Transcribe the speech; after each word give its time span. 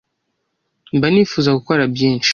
mba 0.95 1.07
nifuza 1.11 1.49
gukora 1.57 1.81
byinshi 1.93 2.29